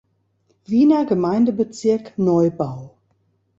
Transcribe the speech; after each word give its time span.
Wiener 0.65 1.05
Gemeindebezirk 1.05 2.17
Neubau. 2.17 2.95